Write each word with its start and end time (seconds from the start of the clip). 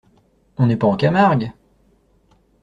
On 0.57 0.65
n’est 0.65 0.77
pas 0.77 0.87
en 0.87 0.95
Camargue! 0.97 1.53